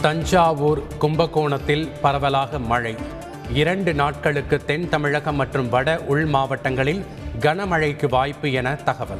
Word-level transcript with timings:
தஞ்சாவூர் 0.00 0.82
கும்பகோணத்தில் 0.98 1.90
பரவலாக 2.00 2.58
மழை. 2.58 2.94
இரண்டு 3.52 3.94
நாட்களுக்கு 3.94 4.64
தென் 4.64 4.88
தமிழகம் 4.88 5.34
மற்றும் 5.34 5.68
வட 5.68 6.00
உள் 6.00 6.24
மாவட்டங்களில் 6.24 7.04
கனமழைக்கு 7.40 8.08
வாய்ப்பு 8.08 8.52
என 8.52 8.74
தகவல். 8.74 9.18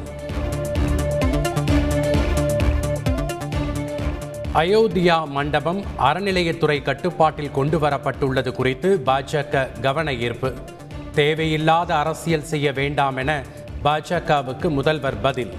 அயோத்தியா 4.53 5.27
மண்டபம் 5.27 5.83
அறநிலையத்துறை 5.99 6.81
கட்டுப்பாட்டில் 6.81 7.51
கொண்டு 7.51 7.79
வரப்பட்டுள்ளது 7.79 8.51
குறித்து 8.51 9.01
பாஜக 9.05 9.79
கவன 9.81 10.13
ஈர்ப்பு. 10.13 10.53
தேவையில்லாத 11.15 11.95
அரசியல் 11.95 12.43
செய்ய 12.43 12.71
வேண்டாம் 12.71 13.17
என 13.17 13.43
பாஜகவுக்கு 13.83 14.69
முதல்வர் 14.69 15.21
பதில். 15.21 15.53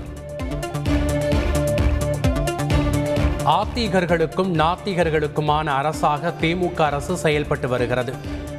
ஆத்திகர்களுக்கும் 3.44 4.54
நாத்திகர்களுக்குமான 4.54 5.64
அரசாக 5.64 6.34
திமுக 6.40 6.80
அரசு 6.80 7.16
செயல்பட்டு 7.16 7.68
வருகிறது. 7.68 8.14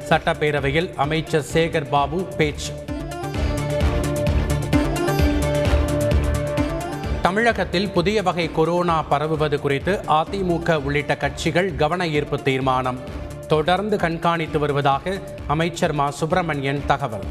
சட்டப்பேரவையில் 0.10 0.94
அமைச்சர் 0.96 1.46
சேகர் 1.54 1.90
பாபு 1.90 2.24
பேச்சு. 2.24 2.74
தமிழகத்தில் 7.22 7.90
புதிய 7.90 8.22
வகை 8.22 8.52
கொரோனா 8.52 9.04
பரவுவது 9.12 9.60
குறித்து 9.60 10.00
அதிமுக 10.08 10.76
உள்ளிட்ட 10.76 11.18
கட்சிகள் 11.18 11.76
கவன 11.76 12.08
ஈர்ப்பு 12.08 12.42
தீர்மானம். 12.42 13.00
தொடர்ந்து 13.48 13.98
கண்காணித்து 13.98 14.60
வருவதாக 14.60 15.22
அமைச்சர் 15.48 15.94
மா. 15.94 16.10
சுப்பிரமணியன் 16.10 16.82
தகவல். 16.86 17.24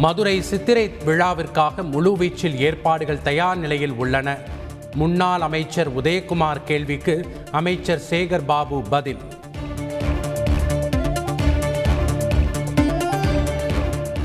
மதுரை 0.00 0.42
சித்திரை 0.42 0.90
விழாவிற்காக 1.04 1.82
முழுவீச்சில் 1.82 2.56
ஏற்பாடுகள் 2.56 3.22
தயார் 3.22 3.56
நிலையில் 3.56 3.92
உள்ளன. 3.92 4.36
முன்னாள் 4.94 5.40
அமைச்சர் 5.40 5.90
உதயகுமார் 5.96 6.64
கேள்விக்கு 6.64 7.14
அமைச்சர் 7.50 8.00
சேகர் 8.10 8.44
பாபு 8.46 8.82
பதில். 8.82 9.18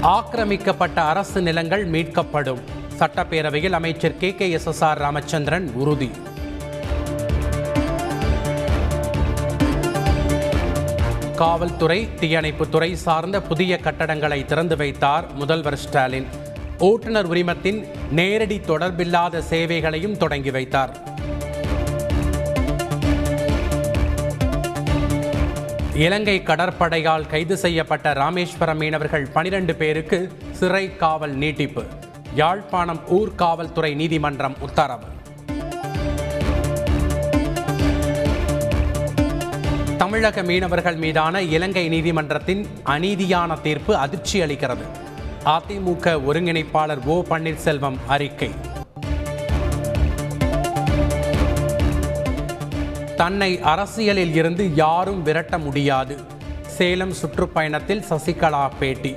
ஆக்கிரமிக்கப்பட்ட 0.02 1.02
அரசு 1.02 1.42
நிலங்கள் 1.42 1.90
மீட்கப்படும். 1.90 2.62
சட்டப்பேரவையில் 3.00 3.72
அமைச்சர் 3.72 4.18
K 4.18 4.36
K 4.36 4.52
S 4.52 4.66
S 4.66 4.84
R 4.84 4.98
Ramachandran 4.98 5.72
உறுதி. 5.74 6.12
காவல்துறை 11.36 12.10
தீயணைப்புத்துறை 12.22 12.94
சார்ந்த 12.94 13.42
புதிய 13.42 13.80
கட்டடங்களை 13.84 14.46
திறந்து 14.46 14.78
வைத்தார் 14.78 15.34
முதல்வர் 15.34 15.78
ஸ்டாலின். 15.78 16.26
ஓட்டுநர் 16.78 17.26
உரிமத்தின் 17.26 17.88
நேரடி 18.12 18.62
தொடர்பில்லாத 18.68 19.40
சேவைகளையும் 19.40 20.18
தொடங்கி 20.18 20.52
வைத்தார். 20.52 20.94
இலங்கை 25.96 26.42
கடற்படையால் 26.42 27.28
கைது 27.28 27.58
செய்யப்பட்ட 27.58 28.14
ராமேஸ்வரம் 28.14 28.78
மீனவர்கள் 28.78 29.28
பனிரெண்டு 29.34 29.76
பேருக்கு 29.76 30.32
சிறை 30.52 30.96
காவல் 30.96 31.36
நீட்டிப்பு. 31.36 31.84
யாழ்ப்பாணம் 32.36 33.02
ஊர்காவல்துறை 33.10 33.96
நீதிமன்றம் 33.96 34.56
உத்தரவு. 34.60 35.14
தமிழக 40.16 40.44
மீனவர்கள் 40.44 40.96
மீதான 40.96 41.42
இலங்கை 41.42 41.88
நீதிமன்றத்தின் 41.88 42.68
அநீதியான 42.86 43.62
தீர்ப்பு 43.62 43.96
அதிர்ச்சி 43.98 44.42
அளிக்கிறது. 44.42 44.86
அதிமுக 45.46 46.22
ஒருங்கிணைப்பாளர் 46.28 47.06
ஓ 47.06 47.24
பன்னீர்செல்வம் 47.30 47.96
அறிக்கை. 48.08 48.50
தன்னை 53.16 53.62
அரசியலில் 53.62 54.34
இருந்து 54.34 54.74
யாரும் 54.74 55.24
விரட்ட 55.24 55.58
முடியாது. 55.58 56.18
சேலம் 56.68 57.14
சுற்றுப்பயணத்தில் 57.14 58.04
சசிகலா 58.10 58.70
பேட்டி. 58.80 59.16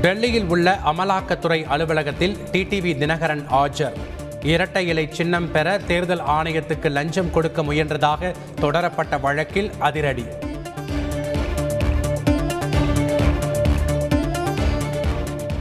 டெல்லியில் 0.00 0.48
உள்ள 0.48 0.78
அமலாக்கத்துறை 0.84 1.64
அலுவலகத்தில் 1.64 2.36
டிடிவி 2.52 2.98
தினகரன் 2.98 3.46
ஆஜர். 3.50 4.14
இரட்டை 4.52 4.86
இலை 4.86 5.08
சின்னம் 5.10 5.52
பெற 5.52 5.78
தேர்தல் 5.86 6.20
ஆணையத்துக்கு 6.20 6.90
லஞ்சம் 6.90 7.30
கொடுக்க 7.30 7.62
முயன்றதாக 7.62 8.34
தொடரப்பட்ட 8.60 9.20
வழக்கில் 9.20 9.70
அதிரடி. 9.78 10.24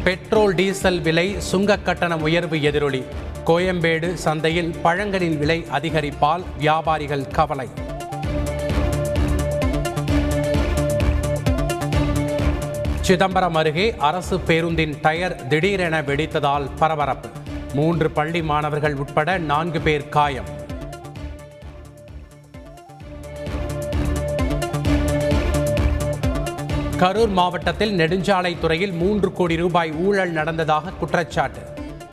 பெட்ரோல் 0.03 0.55
டீசல் 0.55 1.01
விலை 1.01 1.35
சுங்க 1.37 1.77
கட்டண 1.77 2.17
உயர்வு 2.17 2.57
எதிரொலி. 2.57 3.03
கோயம்பேடு 3.45 4.13
சந்தையில் 4.13 4.75
பழங்களின் 4.83 5.37
விலை 5.37 5.65
அதிகரிப்பால் 5.71 6.43
வியாபாரிகள் 6.57 7.27
கவலை. 7.27 7.69
சிதம்பரம் 13.01 13.55
அருகே 13.55 13.95
அரசு 13.97 14.39
பேருந்தின் 14.39 14.95
டயர் 15.01 15.47
திடீரென 15.47 16.01
வெடித்ததால் 16.01 16.69
பரபரப்பு. 16.79 17.29
மூன்று 17.73 18.11
பள்ளி 18.11 18.41
மாணவர்கள் 18.41 18.95
உட்பட 18.95 19.37
நான்கு 19.37 19.81
பேர் 19.81 20.09
காயம். 20.09 20.63
கரூர் 26.97 27.29
மாவட்டத்தில் 27.29 27.97
நெடுஞ்சாலைத்துறையில் 27.97 28.91
மூன்று 28.91 29.33
கோடி 29.33 29.55
ரூபாய் 29.55 29.91
ஊழல் 29.91 30.31
நடந்ததாக 30.31 30.89
குற்றச்சாட்டு. 30.89 31.59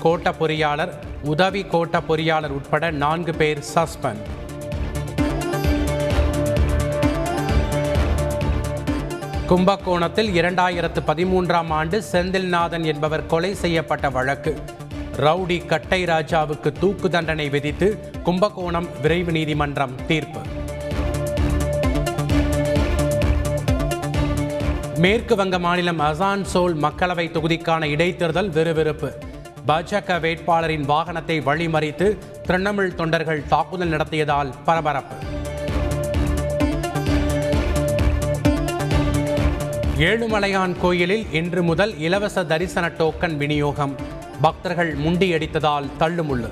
கோட்ட 0.03 0.33
பொறியாளர் 0.41 0.93
உதவி 1.23 1.63
கோட்ட 1.63 2.01
பொறியாளர் 2.09 2.51
உட்பட 2.51 2.91
நான்கு 2.91 3.35
பேர் 3.35 3.65
சஸ்பெண்ட். 3.75 4.41
கும்பகோணத்தில் 9.47 10.43
இரண்டாயிரத்து 10.43 11.01
பதிமூன்றாம் 11.07 11.69
ஆண்டு 11.69 12.03
செந்தில்நாதன் 12.13 12.85
என்பவர் 12.85 13.27
கொலை 13.27 13.55
செய்யப்பட்ட 13.55 14.11
வழக்கு. 14.11 14.63
ரவுடி 15.25 15.67
கட்டை 15.67 16.05
ராஜாவுக்கு 16.05 16.73
தூக்கு 16.81 17.11
தண்டனை 17.11 17.49
விதித்து 17.49 17.89
கும்பகோணம் 18.23 18.89
விரைவு 19.03 19.33
நீதிமன்றம் 19.33 19.95
தீர்ப்பு. 20.07 20.41
மேற்கு 24.97 25.37
வங்க 25.37 25.59
மாநிலம் 25.59 26.01
அசான்சோல் 26.01 26.75
மக்களவை 26.85 27.27
தொகுதிக்கான 27.31 27.85
இடைத்தேர்தல் 27.85 28.51
விறுவிறுப்பு. 28.51 29.11
பாஜக 29.69 30.19
வேட்பாளரின் 30.21 30.85
வாகனத்தை 30.85 31.37
வழிமறித்து 31.49 32.09
திரிணாமுல் 32.49 32.95
தொண்டர்கள் 32.95 33.47
தாக்குதல் 33.47 33.89
நடத்தியதால் 33.89 34.53
பரபரப்பு. 34.65 35.17
ஏழுமலையான் 39.99 40.75
கோயிலில் 40.81 41.27
இன்று 41.33 41.63
முதல் 41.63 41.99
இலவச 41.99 42.45
தரிசன 42.45 42.89
டோக்கன் 42.99 43.37
விநியோகம். 43.37 43.97
பக்தர்கள் 44.45 44.93
முண்டியடித்ததால் 45.05 45.89
தள்ளுமுள்ளு. 46.01 46.51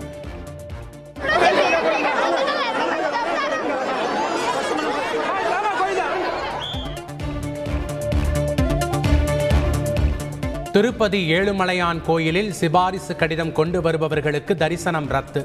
திருப்பதி 10.72 11.20
ஏழுமலையான் 11.34 12.00
கோயிலில் 12.08 12.52
சிபாரிசு 12.52 13.16
கடிதம் 13.16 13.52
கொண்டு 13.52 13.78
வருபவர்களுக்கு 13.82 14.54
தரிசனம் 14.62 15.08
ரத்து. 15.14 15.42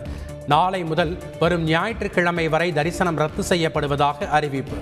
நாளை 0.48 0.84
முதல் 0.84 1.14
வரும் 1.40 1.64
ஞாயிற்றுக்கிழமை 1.64 2.48
வரை 2.48 2.74
தரிசனம் 2.74 3.18
ரத்து 3.24 3.44
செய்யப்படுவதாக 3.50 4.28
அறிவிப்பு. 4.38 4.78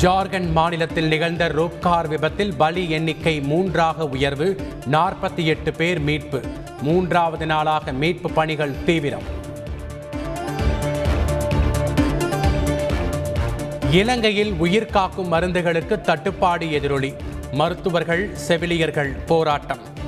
ஜார்க்கண்ட் 0.00 0.50
மாநிலத்தில் 0.50 1.08
நிகழ்ந்த 1.08 1.48
ரோப்கார் 1.48 2.08
விபத்தில் 2.08 2.54
பலி 2.54 2.90
எண்ணிக்கை 2.90 3.40
மூன்றாக 3.40 4.06
உயர்வு 4.06 4.56
நாற்பத்தி 4.90 5.44
எட்டு 5.44 5.72
பேர் 5.72 6.00
மீட்பு. 6.00 6.40
மூன்றாவது 6.82 7.46
நாளாக 7.46 7.92
மீட்பு 7.92 8.30
பணிகள் 8.30 8.84
தீவிரம். 8.84 9.22
இலங்கையில் 13.90 14.52
உயிர் 14.52 14.86
காக்கும் 14.86 15.32
மருந்துகளுக்கு 15.32 16.00
தட்டுப்பாடு 16.00 16.66
எதிரொலி. 16.66 17.14
மருத்துவர்கள் 17.52 18.34
செவிலியர்கள் 18.34 19.16
போராட்டம். 19.26 19.98